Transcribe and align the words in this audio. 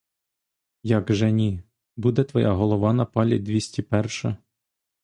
Як 0.83 1.11
же 1.13 1.31
ні— 1.31 1.63
буде 1.97 2.23
твоя 2.23 2.51
голова 2.53 2.93
на 2.93 3.05
палі 3.05 3.39
двісті 3.39 3.81
перша. 3.81 4.37